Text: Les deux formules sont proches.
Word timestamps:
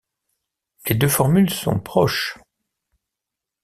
Les 0.87 0.95
deux 0.95 1.07
formules 1.07 1.51
sont 1.51 1.79
proches. 1.79 2.39